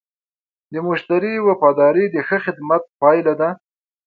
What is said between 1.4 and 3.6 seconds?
وفاداري د ښه خدمت پایله ده.